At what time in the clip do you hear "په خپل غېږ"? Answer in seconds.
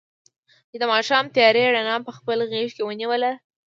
2.05-2.69